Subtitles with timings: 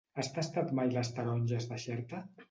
[0.21, 2.23] Has tastat mai les taronges de Xerta?